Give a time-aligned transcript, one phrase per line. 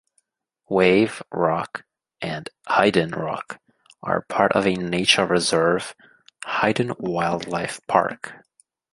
[0.67, 1.83] Wave Rock
[2.23, 3.61] and Hyden Rock
[4.01, 5.93] are part of a nature reserve,
[6.43, 8.33] Hyden Wildlife Park.